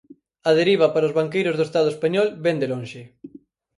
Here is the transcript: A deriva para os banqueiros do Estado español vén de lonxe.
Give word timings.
A 0.49 0.51
deriva 0.59 0.87
para 0.93 1.07
os 1.09 1.15
banqueiros 1.19 1.55
do 1.57 1.67
Estado 1.69 1.89
español 1.95 2.27
vén 2.45 2.57
de 2.61 2.67
lonxe. 2.71 3.01